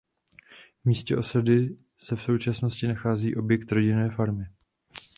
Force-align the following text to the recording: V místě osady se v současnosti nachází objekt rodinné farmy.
V 0.81 0.85
místě 0.85 1.17
osady 1.17 1.77
se 1.97 2.15
v 2.15 2.21
současnosti 2.21 2.87
nachází 2.87 3.35
objekt 3.35 3.71
rodinné 3.71 4.09
farmy. 4.09 4.45